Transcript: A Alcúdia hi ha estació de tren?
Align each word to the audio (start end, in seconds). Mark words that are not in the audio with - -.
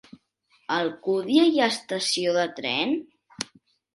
A 0.75 0.77
Alcúdia 0.83 1.43
hi 1.49 1.59
ha 1.59 1.67
estació 1.73 2.33
de 2.39 2.45
tren? 2.61 2.95